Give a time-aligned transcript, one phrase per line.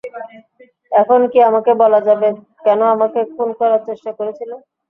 [0.91, 2.27] এখন কি আমাকে বলা যাবে
[2.65, 4.55] কেন আমাকে খুন করার চেষ্টা করেছিলে?